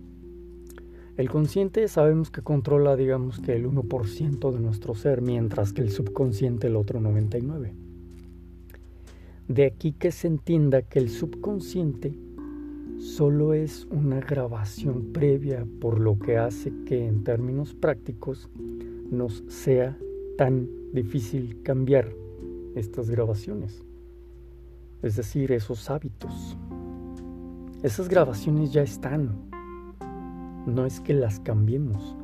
El 1.17 1.29
consciente 1.29 1.85
sabemos 1.89 2.31
que 2.31 2.43
controla 2.43 2.95
digamos 2.95 3.41
que 3.41 3.57
el 3.57 3.69
1% 3.69 4.51
de 4.53 4.59
nuestro 4.61 4.95
ser, 4.95 5.21
mientras 5.21 5.73
que 5.73 5.81
el 5.81 5.91
subconsciente 5.91 6.67
el 6.67 6.77
otro 6.77 7.01
99%. 7.01 7.86
De 9.47 9.65
aquí 9.65 9.93
que 9.93 10.11
se 10.11 10.27
entienda 10.27 10.81
que 10.81 10.99
el 10.99 11.09
subconsciente 11.09 12.13
solo 12.99 13.53
es 13.53 13.87
una 13.91 14.19
grabación 14.19 15.13
previa, 15.13 15.65
por 15.79 15.99
lo 15.99 16.19
que 16.19 16.37
hace 16.37 16.73
que 16.85 17.07
en 17.07 17.23
términos 17.23 17.73
prácticos 17.73 18.49
nos 19.09 19.43
sea 19.47 19.97
tan 20.37 20.67
difícil 20.91 21.61
cambiar 21.63 22.09
estas 22.75 23.09
grabaciones. 23.09 23.85
Es 25.01 25.15
decir, 25.15 25.53
esos 25.53 25.89
hábitos. 25.89 26.57
Esas 27.83 28.09
grabaciones 28.09 28.73
ya 28.73 28.81
están. 28.81 29.33
No 30.65 30.85
es 30.85 30.99
que 30.99 31.13
las 31.13 31.39
cambiemos. 31.39 32.17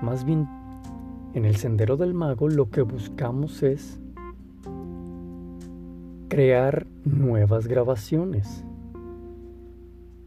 Más 0.00 0.24
bien, 0.24 0.48
en 1.34 1.44
el 1.44 1.56
sendero 1.56 1.98
del 1.98 2.14
mago 2.14 2.48
lo 2.48 2.70
que 2.70 2.80
buscamos 2.80 3.62
es 3.62 4.00
crear 6.38 6.86
nuevas 7.04 7.66
grabaciones. 7.66 8.62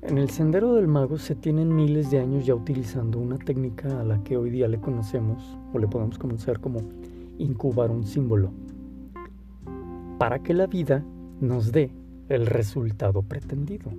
En 0.02 0.18
el 0.18 0.30
Sendero 0.30 0.74
del 0.74 0.90
Mago 0.90 1.18
se 1.18 1.36
tienen 1.36 1.74
miles 1.74 2.12
de 2.12 2.20
años 2.20 2.46
ya 2.46 2.54
utilizando 2.54 3.18
una 3.18 3.38
técnica 3.38 4.02
a 4.02 4.04
la 4.04 4.22
que 4.22 4.36
hoy 4.36 4.50
día 4.50 4.68
le 4.68 4.82
conocemos 4.82 5.58
o 5.72 5.80
le 5.80 5.88
podemos 5.88 6.18
conocer 6.18 6.60
como 6.60 6.82
incubar 7.38 7.92
un 7.92 8.04
símbolo, 8.04 8.52
para 10.18 10.40
que 10.40 10.54
la 10.54 10.68
vida 10.68 11.02
nos 11.40 11.72
dé 11.72 11.94
el 12.28 12.46
resultado 12.46 13.22
pretendido. 13.22 13.90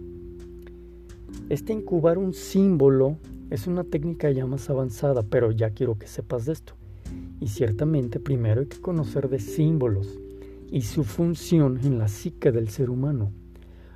Este 1.48 1.72
incubar 1.72 2.18
un 2.18 2.34
símbolo 2.34 3.16
es 3.48 3.66
una 3.66 3.84
técnica 3.84 4.30
ya 4.30 4.44
más 4.44 4.68
avanzada, 4.68 5.22
pero 5.22 5.50
ya 5.50 5.70
quiero 5.70 5.98
que 5.98 6.08
sepas 6.08 6.44
de 6.44 6.52
esto. 6.52 6.74
Y 7.40 7.48
ciertamente 7.48 8.20
primero 8.20 8.60
hay 8.60 8.66
que 8.66 8.82
conocer 8.82 9.30
de 9.30 9.38
símbolos 9.38 10.18
y 10.72 10.80
su 10.80 11.04
función 11.04 11.78
en 11.84 11.98
la 11.98 12.08
psique 12.08 12.50
del 12.50 12.68
ser 12.70 12.88
humano. 12.88 13.30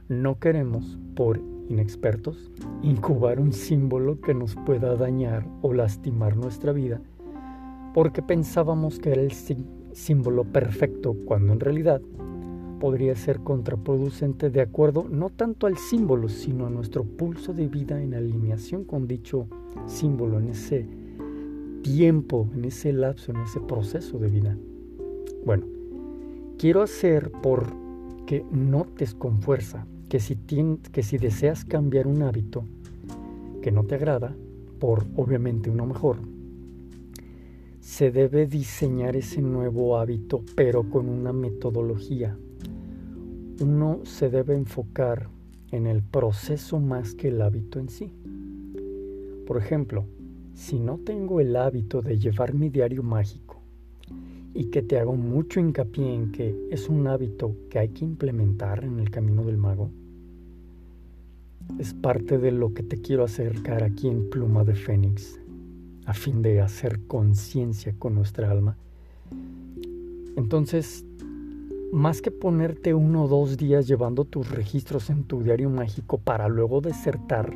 No 0.09 0.38
queremos, 0.38 0.99
por 1.16 1.40
inexpertos, 1.71 2.52
incubar 2.83 3.40
un 3.40 3.54
símbolo 3.54 4.21
que 4.21 4.35
nos 4.35 4.54
pueda 4.54 4.95
dañar 4.95 5.49
o 5.62 5.73
lastimar 5.73 6.37
nuestra 6.37 6.73
vida, 6.73 7.00
porque 7.95 8.23
pensábamos 8.23 8.99
que 9.00 9.11
era 9.12 9.23
el 9.23 9.33
símbolo 9.92 10.45
perfecto, 10.45 11.16
cuando 11.25 11.54
en 11.54 11.61
realidad 11.61 12.02
podría 12.78 13.16
ser 13.16 13.40
contraproducente 13.40 14.50
de 14.50 14.61
acuerdo 14.61 15.06
no 15.11 15.30
tanto 15.30 15.66
al 15.66 15.78
símbolo, 15.78 16.28
sino 16.28 16.66
a 16.66 16.71
nuestro 16.71 17.04
pulso 17.04 17.54
de 17.54 17.68
vida 17.68 18.02
en 18.02 18.12
alineación 18.12 18.85
con 18.85 19.09
dicho 19.09 19.49
símbolo, 19.87 20.38
en 20.38 20.50
ese 20.50 20.87
tiempo, 21.83 22.50
en 22.54 22.66
ese 22.66 22.92
lapso, 22.92 23.33
en 23.33 23.38
ese 23.38 23.61
proceso 23.61 24.18
de 24.18 24.28
vida. 24.28 24.59
Bueno, 25.45 25.75
quiero 26.59 26.83
hacer 26.83 27.31
por 27.31 27.67
que 28.27 28.45
notes 28.51 29.15
con 29.15 29.41
fuerza 29.41 29.87
que 30.09 30.21
si, 30.21 30.37
que 30.93 31.03
si 31.03 31.19
deseas 31.19 31.65
cambiar 31.65 32.07
un 32.07 32.23
hábito 32.23 32.65
que 33.63 33.71
no 33.71 33.85
te 33.85 33.97
agrada, 33.97 34.35
por 34.79 35.05
obviamente 35.17 35.71
uno 35.71 35.87
mejor, 35.87 36.19
se 37.81 38.11
debe 38.11 38.47
diseñar 38.47 39.17
ese 39.17 39.43
nuevo 39.43 39.99
hábito, 39.99 40.43
pero 40.55 40.89
con 40.89 41.09
una 41.09 41.33
metodología. 41.33 42.37
Uno 43.61 44.01
se 44.05 44.29
debe 44.29 44.55
enfocar 44.55 45.29
en 45.73 45.87
el 45.87 46.03
proceso 46.03 46.79
más 46.81 47.15
que 47.15 47.29
el 47.29 47.43
hábito 47.43 47.79
en 47.79 47.89
sí. 47.89 48.13
Por 49.47 49.57
ejemplo, 49.59 50.05
si 50.55 50.79
no 50.79 50.99
tengo 50.99 51.41
el 51.41 51.57
hábito 51.57 52.03
de 52.03 52.19
llevar 52.19 52.55
mi 52.55 52.71
diario 52.71 53.03
mágico 53.03 53.56
y 54.57 54.71
que 54.71 54.81
te 54.81 54.99
hago 54.99 55.15
mucho 55.17 55.61
hincapié 55.61 56.15
en 56.15 56.33
que 56.33 56.69
es 56.71 56.89
un 56.89 57.07
hábito 57.07 57.55
que 57.69 57.79
hay 57.79 57.91
que 57.91 58.07
implementar 58.07 58.85
en 58.85 58.99
el 59.01 59.11
camino 59.11 59.45
del 59.45 59.59
mago, 59.59 59.91
es 61.79 61.93
parte 61.93 62.39
de 62.39 62.53
lo 62.53 62.73
que 62.73 62.83
te 62.83 63.03
quiero 63.03 63.25
acercar 63.25 63.85
aquí 63.85 64.09
en 64.09 64.31
Pluma 64.31 64.65
de 64.65 64.75
Fénix, 64.75 65.39
a 66.07 66.15
fin 66.15 66.41
de 66.41 66.63
hacer 66.63 67.01
conciencia 67.07 67.95
con 67.99 68.15
nuestra 68.15 68.51
alma. 68.51 68.79
Entonces, 70.37 71.05
más 71.93 72.23
que 72.23 72.31
ponerte 72.31 72.95
uno 72.95 73.25
o 73.25 73.29
dos 73.29 73.59
días 73.59 73.87
llevando 73.87 74.25
tus 74.25 74.51
registros 74.51 75.11
en 75.11 75.25
tu 75.25 75.43
diario 75.43 75.69
mágico 75.69 76.17
para 76.17 76.49
luego 76.49 76.81
desertar, 76.81 77.55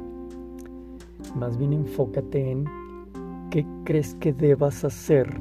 más 1.34 1.56
bien 1.56 1.72
enfócate 1.72 2.50
en 2.50 2.66
qué 3.50 3.64
crees 3.84 4.14
que 4.16 4.34
debas 4.34 4.84
hacer 4.84 5.40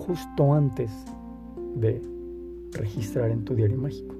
justo 0.00 0.54
antes 0.54 0.90
de 1.76 2.00
registrar 2.72 3.30
en 3.30 3.44
tu 3.44 3.54
diario 3.54 3.76
mágico. 3.76 4.14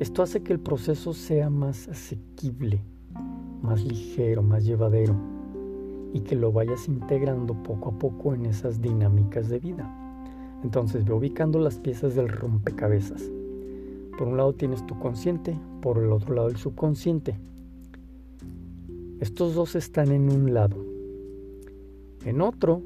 Esto 0.00 0.22
hace 0.22 0.42
que 0.42 0.52
el 0.52 0.60
proceso 0.60 1.12
sea 1.12 1.50
más 1.50 1.88
asequible, 1.88 2.80
más 3.62 3.84
ligero, 3.84 4.42
más 4.42 4.64
llevadero 4.64 5.14
y 6.14 6.20
que 6.20 6.34
lo 6.34 6.50
vayas 6.50 6.88
integrando 6.88 7.62
poco 7.62 7.90
a 7.90 7.98
poco 7.98 8.34
en 8.34 8.46
esas 8.46 8.80
dinámicas 8.80 9.48
de 9.48 9.58
vida. 9.58 9.94
Entonces 10.64 11.04
ve 11.04 11.12
ubicando 11.12 11.58
las 11.58 11.78
piezas 11.78 12.14
del 12.14 12.28
rompecabezas. 12.28 13.22
Por 14.16 14.28
un 14.28 14.38
lado 14.38 14.54
tienes 14.54 14.84
tu 14.86 14.98
consciente, 14.98 15.58
por 15.82 15.98
el 15.98 16.10
otro 16.10 16.34
lado 16.34 16.48
el 16.48 16.56
subconsciente. 16.56 17.36
Estos 19.20 19.54
dos 19.54 19.74
están 19.74 20.10
en 20.10 20.30
un 20.30 20.54
lado. 20.54 20.76
En 22.24 22.40
otro 22.40 22.82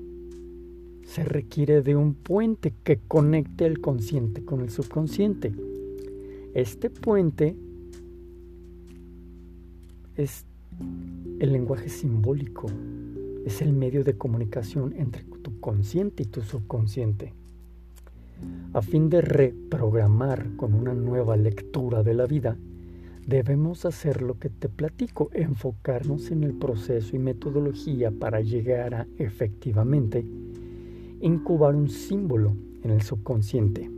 se 1.05 1.25
requiere 1.25 1.83
de 1.83 1.97
un 1.97 2.15
puente 2.15 2.73
que 2.85 2.99
conecte 3.07 3.67
el 3.67 3.81
consciente 3.81 4.45
con 4.45 4.61
el 4.61 4.71
subconsciente. 4.71 5.53
Este 6.55 6.91
puente 6.91 7.57
es 10.17 10.45
el 11.39 11.53
lenguaje 11.53 11.89
simbólico, 11.89 12.67
es 13.45 13.63
el 13.63 13.73
medio 13.73 14.05
de 14.05 14.17
comunicación 14.17 14.95
entre 14.97 15.25
tu 15.25 15.59
consciente 15.61 16.23
y 16.23 16.27
tu 16.27 16.43
subconsciente. 16.43 17.33
A 18.73 18.83
fin 18.83 19.09
de 19.09 19.21
reprogramar 19.21 20.57
con 20.57 20.75
una 20.75 20.95
nueva 20.95 21.37
lectura 21.37 22.03
de 22.03 22.15
la 22.15 22.27
vida, 22.27 22.57
debemos 23.27 23.85
hacer 23.85 24.23
lo 24.23 24.39
que 24.39 24.51
te 24.51 24.69
platico, 24.69 25.31
enfocarnos 25.33 26.31
en 26.31 26.43
el 26.45 26.55
proceso 26.55 27.15
y 27.15 27.19
metodología 27.19 28.11
para 28.11 28.41
llegar 28.41 28.95
a 28.95 29.07
efectivamente 29.19 30.25
incubar 31.23 31.77
un 31.77 31.89
símbolo 31.89 32.53
en 32.83 32.91
el 32.91 33.01
subconsciente. 33.03 33.89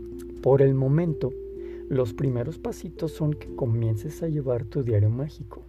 Por 0.42 0.60
el 0.60 0.74
momento, 0.74 1.32
los 1.88 2.12
primeros 2.12 2.58
pasitos 2.58 3.12
son 3.12 3.32
que 3.32 3.54
comiences 3.56 4.22
a 4.22 4.28
llevar 4.28 4.64
tu 4.64 4.82
diario 4.82 5.08
mágico, 5.08 5.62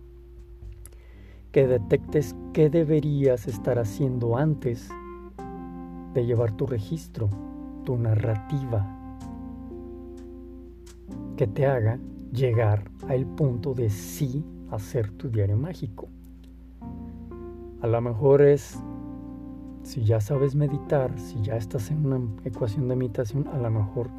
que 1.51 1.65
detectes 1.65 2.35
qué 2.53 2.69
deberías 2.69 3.47
estar 3.47 3.79
haciendo 3.79 4.37
antes 4.37 4.89
de 6.13 6.25
llevar 6.25 6.51
tu 6.57 6.67
registro, 6.67 7.29
tu 7.85 7.97
narrativa, 7.97 8.91
que 11.37 11.47
te 11.47 11.65
haga 11.65 11.99
llegar 12.33 12.91
al 13.07 13.25
punto 13.25 13.73
de 13.73 13.89
sí 13.89 14.43
hacer 14.71 15.11
tu 15.11 15.29
diario 15.29 15.57
mágico. 15.57 16.09
A 17.81 17.87
lo 17.87 18.01
mejor 18.01 18.41
es 18.41 18.77
si 19.85 20.03
ya 20.03 20.19
sabes 20.19 20.55
meditar, 20.55 21.17
si 21.19 21.39
ya 21.43 21.57
estás 21.57 21.91
en 21.91 22.05
una 22.07 22.19
ecuación 22.43 22.87
de 22.87 22.95
meditación, 22.95 23.47
a 23.47 23.57
lo 23.59 23.69
mejor 23.69 24.09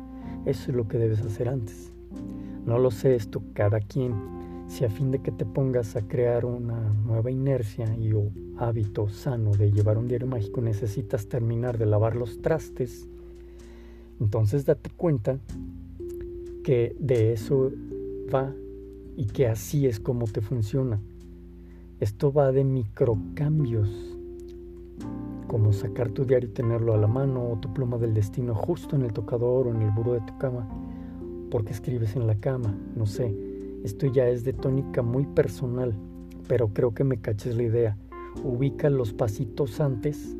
eso 0.44 0.70
es 0.70 0.76
lo 0.76 0.86
que 0.86 0.96
debes 0.96 1.20
hacer 1.20 1.48
antes. 1.48 1.92
No 2.64 2.78
lo 2.78 2.92
sé 2.92 3.16
esto 3.16 3.42
cada 3.52 3.80
quien. 3.80 4.14
Si 4.68 4.84
a 4.84 4.88
fin 4.88 5.10
de 5.10 5.18
que 5.18 5.32
te 5.32 5.44
pongas 5.44 5.96
a 5.96 6.02
crear 6.02 6.44
una 6.44 6.92
nueva 7.04 7.32
inercia 7.32 7.92
y 7.96 8.12
o 8.12 8.30
hábito 8.58 9.08
sano 9.08 9.50
de 9.52 9.72
llevar 9.72 9.98
un 9.98 10.06
diario 10.06 10.28
mágico 10.28 10.60
necesitas 10.60 11.26
terminar 11.26 11.78
de 11.78 11.86
lavar 11.86 12.14
los 12.14 12.40
trastes, 12.40 13.08
entonces 14.20 14.66
date 14.66 14.90
cuenta 14.96 15.38
que 16.62 16.94
de 16.98 17.32
eso 17.32 17.72
va 18.32 18.54
y 19.16 19.26
que 19.26 19.48
así 19.48 19.86
es 19.86 19.98
como 19.98 20.26
te 20.26 20.40
funciona. 20.40 21.00
Esto 21.98 22.32
va 22.32 22.52
de 22.52 22.62
microcambios 22.62 24.15
como 25.46 25.72
sacar 25.72 26.10
tu 26.10 26.24
diario 26.24 26.48
y 26.48 26.52
tenerlo 26.52 26.94
a 26.94 26.96
la 26.96 27.06
mano 27.06 27.52
o 27.52 27.56
tu 27.58 27.72
pluma 27.72 27.98
del 27.98 28.14
destino 28.14 28.54
justo 28.54 28.96
en 28.96 29.02
el 29.02 29.12
tocador 29.12 29.66
o 29.66 29.70
en 29.70 29.82
el 29.82 29.90
buró 29.90 30.14
de 30.14 30.20
tu 30.20 30.36
cama, 30.38 30.68
porque 31.50 31.72
escribes 31.72 32.16
en 32.16 32.26
la 32.26 32.34
cama, 32.34 32.76
no 32.94 33.06
sé. 33.06 33.34
Esto 33.84 34.06
ya 34.06 34.28
es 34.28 34.44
de 34.44 34.52
tónica 34.52 35.02
muy 35.02 35.26
personal, 35.26 35.94
pero 36.48 36.68
creo 36.68 36.92
que 36.92 37.04
me 37.04 37.18
caches 37.18 37.56
la 37.56 37.62
idea. 37.62 37.96
Ubica 38.42 38.90
los 38.90 39.12
pasitos 39.12 39.80
antes 39.80 40.36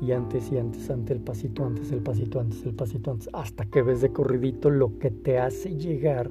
y 0.00 0.12
antes 0.12 0.50
y 0.50 0.58
antes, 0.58 0.90
antes 0.90 1.16
el 1.16 1.22
pasito 1.22 1.64
antes, 1.64 1.92
el 1.92 2.00
pasito 2.00 2.40
antes, 2.40 2.64
el 2.64 2.74
pasito 2.74 3.10
antes, 3.10 3.28
hasta 3.32 3.64
que 3.66 3.82
ves 3.82 4.00
de 4.00 4.12
corridito 4.12 4.70
lo 4.70 4.98
que 4.98 5.10
te 5.10 5.38
hace 5.38 5.76
llegar 5.76 6.30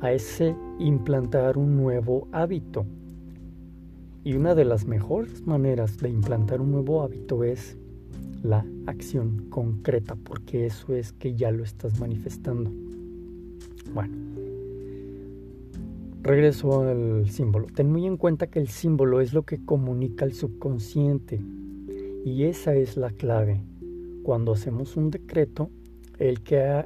a 0.00 0.12
ese 0.12 0.56
implantar 0.78 1.58
un 1.58 1.76
nuevo 1.76 2.28
hábito. 2.32 2.86
Y 4.22 4.34
una 4.34 4.54
de 4.54 4.66
las 4.66 4.86
mejores 4.86 5.46
maneras 5.46 5.96
de 5.96 6.10
implantar 6.10 6.60
un 6.60 6.72
nuevo 6.72 7.02
hábito 7.02 7.42
es 7.42 7.78
la 8.42 8.66
acción 8.86 9.46
concreta, 9.48 10.14
porque 10.14 10.66
eso 10.66 10.94
es 10.94 11.12
que 11.12 11.34
ya 11.34 11.50
lo 11.50 11.64
estás 11.64 11.98
manifestando. 11.98 12.70
Bueno, 13.94 14.14
regreso 16.22 16.82
al 16.82 17.30
símbolo. 17.30 17.66
Ten 17.74 17.90
muy 17.90 18.06
en 18.06 18.18
cuenta 18.18 18.48
que 18.48 18.58
el 18.58 18.68
símbolo 18.68 19.22
es 19.22 19.32
lo 19.32 19.44
que 19.44 19.64
comunica 19.64 20.26
al 20.26 20.34
subconsciente 20.34 21.40
y 22.22 22.44
esa 22.44 22.74
es 22.74 22.98
la 22.98 23.10
clave. 23.10 23.62
Cuando 24.22 24.52
hacemos 24.52 24.98
un 24.98 25.10
decreto, 25.10 25.70
el 26.18 26.42
que 26.42 26.84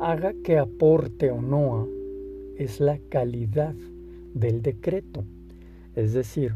haga 0.00 0.32
que 0.42 0.56
aporte 0.56 1.30
o 1.30 1.42
no 1.42 1.86
es 2.56 2.80
la 2.80 2.98
calidad 3.10 3.74
del 4.32 4.62
decreto 4.62 5.24
es 5.94 6.12
decir, 6.12 6.54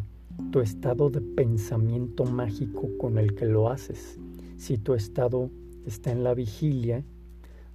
tu 0.51 0.61
estado 0.61 1.11
de 1.11 1.21
pensamiento 1.21 2.25
mágico 2.25 2.89
con 2.99 3.19
el 3.19 3.35
que 3.35 3.47
lo 3.47 3.71
haces. 3.71 4.19
Si 4.57 4.79
tu 4.79 4.95
estado 4.95 5.51
está 5.87 6.13
en 6.13 6.25
la 6.25 6.35
vigilia, 6.35 7.05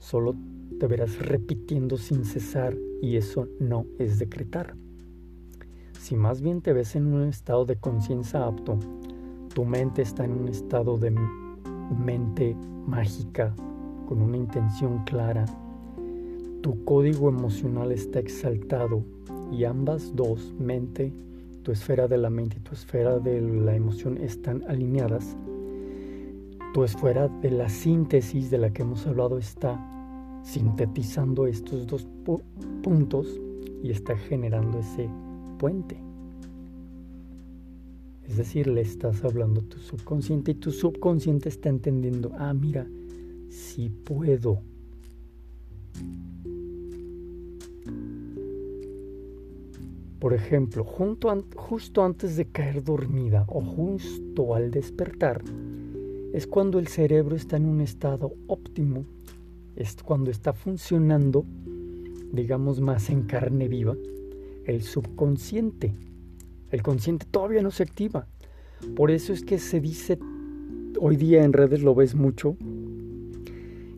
Solo 0.01 0.33
te 0.79 0.87
verás 0.87 1.19
repitiendo 1.19 1.95
sin 1.95 2.25
cesar 2.25 2.75
y 3.03 3.17
eso 3.17 3.47
no 3.59 3.85
es 3.99 4.17
decretar. 4.17 4.75
Si 5.99 6.15
más 6.15 6.41
bien 6.41 6.61
te 6.61 6.73
ves 6.73 6.95
en 6.95 7.05
un 7.13 7.21
estado 7.29 7.65
de 7.65 7.75
conciencia 7.75 8.47
apto, 8.47 8.79
tu 9.53 9.63
mente 9.63 10.01
está 10.01 10.25
en 10.25 10.31
un 10.31 10.47
estado 10.49 10.97
de 10.97 11.15
mente 11.95 12.57
mágica, 12.87 13.53
con 14.07 14.23
una 14.23 14.37
intención 14.37 15.03
clara, 15.03 15.45
tu 16.63 16.83
código 16.83 17.29
emocional 17.29 17.91
está 17.91 18.17
exaltado 18.19 19.03
y 19.51 19.65
ambas 19.65 20.15
dos, 20.15 20.55
mente, 20.57 21.13
tu 21.63 21.71
esfera 21.71 22.07
de 22.07 22.17
la 22.17 22.29
mente 22.29 22.57
y 22.57 22.61
tu 22.61 22.73
esfera 22.73 23.19
de 23.19 23.41
la 23.41 23.75
emoción 23.75 24.17
están 24.17 24.63
alineadas, 24.67 25.37
tu 26.73 26.83
esfera 26.83 27.27
de 27.27 27.51
la 27.51 27.69
síntesis 27.69 28.49
de 28.49 28.57
la 28.57 28.71
que 28.71 28.81
hemos 28.81 29.05
hablado 29.05 29.37
está 29.37 29.79
sintetizando 30.43 31.45
estos 31.47 31.85
dos 31.85 32.07
puntos 32.81 33.39
y 33.83 33.91
está 33.91 34.17
generando 34.17 34.79
ese 34.79 35.09
puente. 35.59 36.01
Es 38.23 38.37
decir, 38.37 38.67
le 38.67 38.81
estás 38.81 39.23
hablando 39.25 39.61
a 39.61 39.63
tu 39.65 39.77
subconsciente 39.77 40.51
y 40.51 40.55
tu 40.55 40.71
subconsciente 40.71 41.49
está 41.49 41.69
entendiendo, 41.69 42.31
ah, 42.37 42.53
mira, 42.53 42.87
si 43.49 43.89
puedo. 43.89 44.61
Por 50.21 50.35
ejemplo, 50.35 50.83
justo 50.83 52.03
antes 52.03 52.37
de 52.37 52.45
caer 52.45 52.83
dormida 52.83 53.43
o 53.47 53.59
justo 53.59 54.53
al 54.53 54.69
despertar, 54.69 55.41
es 56.31 56.45
cuando 56.45 56.77
el 56.77 56.85
cerebro 56.89 57.35
está 57.35 57.57
en 57.57 57.65
un 57.65 57.81
estado 57.81 58.31
óptimo, 58.45 59.03
es 59.75 59.95
cuando 60.03 60.29
está 60.29 60.53
funcionando, 60.53 61.43
digamos, 62.31 62.79
más 62.81 63.09
en 63.09 63.23
carne 63.23 63.67
viva, 63.67 63.97
el 64.65 64.83
subconsciente. 64.83 65.95
El 66.69 66.83
consciente 66.83 67.25
todavía 67.25 67.63
no 67.63 67.71
se 67.71 67.81
activa. 67.81 68.27
Por 68.95 69.09
eso 69.09 69.33
es 69.33 69.43
que 69.43 69.57
se 69.57 69.79
dice, 69.79 70.19
hoy 70.99 71.15
día 71.15 71.43
en 71.43 71.51
redes 71.51 71.81
lo 71.81 71.95
ves 71.95 72.13
mucho, 72.13 72.57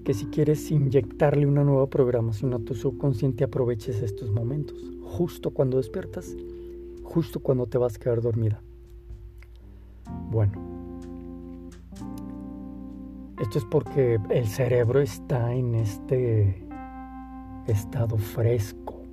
que 0.05 0.13
si 0.13 0.27
quieres 0.27 0.71
inyectarle 0.71 1.45
una 1.45 1.65
nueva 1.65 1.89
programación 1.89 2.53
a 2.53 2.59
tu 2.59 2.75
subconsciente 2.75 3.43
aproveches 3.43 4.01
estos 4.01 4.31
momentos, 4.31 4.92
justo 5.13 5.51
cuando 5.51 5.77
despiertas, 5.77 6.35
justo 7.03 7.39
cuando 7.39 7.67
te 7.67 7.77
vas 7.77 7.95
a 7.95 7.99
quedar 7.99 8.19
dormida. 8.19 8.59
Bueno, 10.31 10.53
esto 13.39 13.59
es 13.59 13.65
porque 13.65 14.19
el 14.31 14.47
cerebro 14.47 15.01
está 15.01 15.53
en 15.53 15.75
este 15.75 16.65
estado 17.67 18.17
fresco 18.17 19.03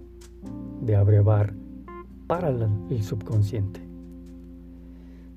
de 0.80 0.96
abrevar 0.96 1.52
para 2.26 2.48
el 2.48 3.02
subconsciente. 3.02 3.80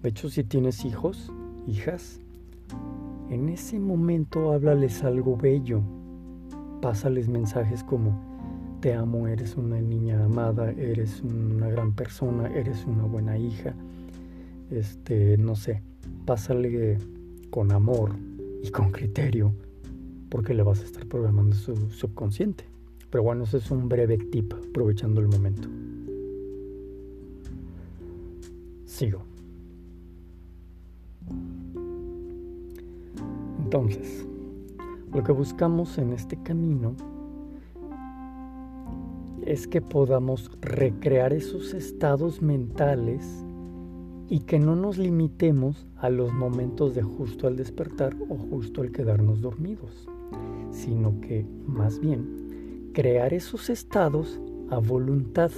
De 0.01 0.09
hecho, 0.09 0.29
si 0.29 0.45
tienes 0.45 0.85
hijos, 0.85 1.29
hijas, 1.67 2.21
en 3.29 3.49
ese 3.49 3.79
momento 3.79 4.53
háblales 4.53 5.03
algo 5.03 5.35
bello. 5.35 5.81
Pásales 6.81 7.27
mensajes 7.27 7.83
como 7.83 8.32
te 8.83 8.93
amo, 8.93 9.29
eres 9.29 9.55
una 9.55 9.79
niña 9.79 10.25
amada, 10.25 10.71
eres 10.71 11.21
una 11.21 11.69
gran 11.69 11.93
persona, 11.93 12.49
eres 12.53 12.83
una 12.85 13.03
buena 13.03 13.37
hija. 13.37 13.73
Este, 14.71 15.37
no 15.37 15.55
sé, 15.55 15.81
pásale 16.25 16.97
con 17.49 17.71
amor 17.71 18.11
y 18.61 18.71
con 18.71 18.91
criterio 18.91 19.53
porque 20.27 20.53
le 20.53 20.63
vas 20.63 20.81
a 20.81 20.83
estar 20.83 21.05
programando 21.05 21.55
su 21.55 21.73
subconsciente. 21.91 22.65
Pero 23.09 23.23
bueno, 23.23 23.45
ese 23.45 23.59
es 23.59 23.71
un 23.71 23.87
breve 23.87 24.17
tip 24.17 24.53
aprovechando 24.53 25.21
el 25.21 25.29
momento. 25.29 25.69
Sigo. 28.85 29.23
Entonces, 33.63 34.25
lo 35.13 35.23
que 35.23 35.31
buscamos 35.31 35.97
en 35.97 36.11
este 36.11 36.35
camino 36.43 36.97
es 39.45 39.67
que 39.67 39.81
podamos 39.81 40.51
recrear 40.61 41.33
esos 41.33 41.73
estados 41.73 42.41
mentales 42.41 43.43
y 44.29 44.39
que 44.39 44.59
no 44.59 44.75
nos 44.75 44.97
limitemos 44.97 45.85
a 45.97 46.09
los 46.09 46.33
momentos 46.33 46.95
de 46.95 47.03
justo 47.03 47.47
al 47.47 47.55
despertar 47.55 48.15
o 48.29 48.35
justo 48.35 48.81
al 48.81 48.91
quedarnos 48.91 49.41
dormidos, 49.41 50.07
sino 50.71 51.19
que 51.21 51.45
más 51.65 51.99
bien 51.99 52.91
crear 52.93 53.33
esos 53.33 53.69
estados 53.69 54.39
a 54.69 54.79
voluntad. 54.79 55.51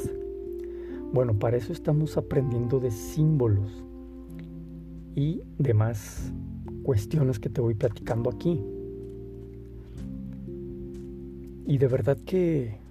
Bueno, 1.13 1.37
para 1.37 1.57
eso 1.57 1.71
estamos 1.71 2.17
aprendiendo 2.17 2.79
de 2.79 2.91
símbolos 2.91 3.83
y 5.15 5.41
demás 5.57 6.33
cuestiones 6.83 7.39
que 7.39 7.49
te 7.49 7.61
voy 7.61 7.75
platicando 7.75 8.29
aquí. 8.29 8.61
Y 11.65 11.77
de 11.77 11.87
verdad 11.87 12.17
que... 12.25 12.84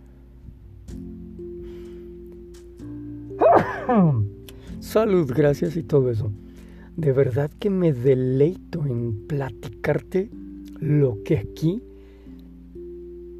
Salud, 4.80 5.30
gracias 5.34 5.76
y 5.76 5.82
todo 5.82 6.10
eso. 6.10 6.30
De 6.96 7.12
verdad 7.12 7.50
que 7.58 7.70
me 7.70 7.92
deleito 7.92 8.84
en 8.86 9.26
platicarte 9.26 10.30
lo 10.80 11.22
que 11.24 11.38
aquí 11.38 11.82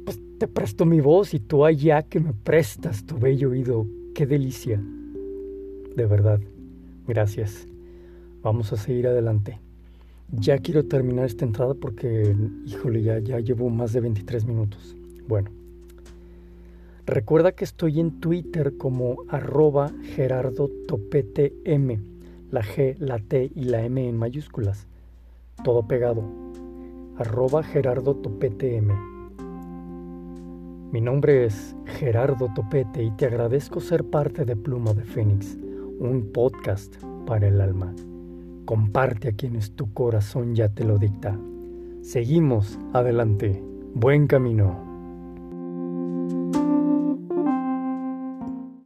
pues, 0.03 0.19
te 0.37 0.47
presto 0.47 0.85
mi 0.85 0.99
voz 0.99 1.33
y 1.33 1.39
tú 1.39 1.65
allá 1.65 2.03
que 2.03 2.19
me 2.19 2.33
prestas 2.33 3.05
tu 3.05 3.17
bello 3.17 3.51
oído. 3.51 3.87
Qué 4.13 4.25
delicia. 4.25 4.81
De 5.95 6.05
verdad. 6.05 6.41
Gracias. 7.07 7.67
Vamos 8.41 8.73
a 8.73 8.77
seguir 8.77 9.07
adelante. 9.07 9.59
Ya 10.31 10.57
quiero 10.57 10.83
terminar 10.85 11.25
esta 11.25 11.45
entrada 11.45 11.75
porque, 11.75 12.35
híjole, 12.65 13.03
ya, 13.03 13.19
ya 13.19 13.39
llevo 13.39 13.69
más 13.69 13.93
de 13.93 14.01
23 14.01 14.45
minutos. 14.45 14.95
Bueno, 15.27 15.51
recuerda 17.05 17.51
que 17.51 17.63
estoy 17.63 17.99
en 17.99 18.19
Twitter 18.19 18.77
como 18.77 19.23
arroba 19.29 19.91
Gerardo 20.15 20.69
Topete 20.87 21.53
M, 21.63 21.99
la 22.51 22.61
G, 22.61 22.95
la 22.97 23.19
T 23.19 23.51
y 23.53 23.65
la 23.65 23.83
M 23.83 24.07
en 24.07 24.17
mayúsculas, 24.17 24.87
todo 25.63 25.87
pegado, 25.87 26.23
arroba 27.17 27.63
Gerardo 27.63 28.15
Topete 28.15 28.77
M. 28.77 28.93
Mi 30.91 31.01
nombre 31.01 31.45
es 31.45 31.75
Gerardo 31.85 32.49
Topete 32.55 33.03
y 33.03 33.11
te 33.11 33.25
agradezco 33.25 33.79
ser 33.79 34.03
parte 34.05 34.45
de 34.45 34.55
Pluma 34.55 34.93
de 34.93 35.03
Fénix, 35.03 35.57
un 35.99 36.29
podcast 36.33 36.95
para 37.25 37.47
el 37.47 37.59
alma. 37.59 37.93
Comparte 38.65 39.29
a 39.29 39.31
quienes 39.33 39.71
tu 39.75 39.93
corazón 39.93 40.55
ya 40.55 40.69
te 40.69 40.83
lo 40.83 40.97
dicta. 40.97 41.37
Seguimos 42.01 42.79
adelante. 42.93 43.61
Buen 43.93 44.27
camino. 44.27 44.84